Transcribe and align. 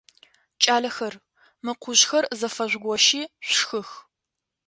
Кӏалэхэр, 0.61 1.13
мы 1.63 1.73
къужъхэр 1.81 2.25
зэфэжъугощи, 2.39 3.21
шъушхых! 3.47 3.89